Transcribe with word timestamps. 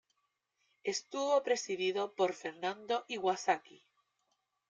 Estuvo 0.81 1.43
presidido 1.43 2.15
por 2.15 2.33
Fernando 2.33 3.05
Iwasaki. 3.07 3.85